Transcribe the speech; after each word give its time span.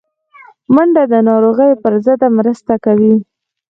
منډه 0.73 1.03
د 1.11 1.13
ناروغیو 1.29 1.79
پر 1.83 1.93
ضد 2.05 2.21
مرسته 2.37 2.73
کوي 2.85 3.15